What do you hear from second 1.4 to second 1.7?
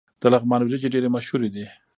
دي.